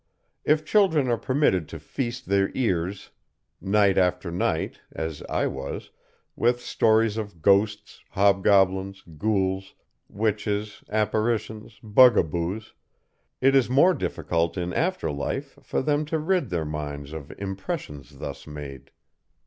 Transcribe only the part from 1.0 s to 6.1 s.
are permitted to feast their ears night after night (as I was)